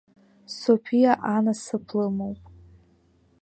Соԥиа 0.57 1.13
анасыԥ 1.35 1.87
лымоуп. 1.97 2.41